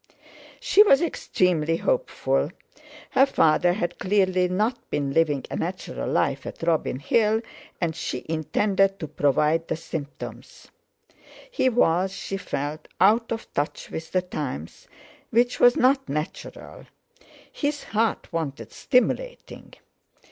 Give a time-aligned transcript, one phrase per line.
[0.59, 2.49] She was extremely hopeful.
[3.11, 7.41] Her father had clearly not been living a natural life at Robin Hill,
[7.79, 10.69] and she intended to provide the symptoms.
[11.51, 14.87] He was—she felt—out of touch with the times,
[15.29, 16.87] which was not natural;
[17.51, 19.75] his heart wanted stimulating.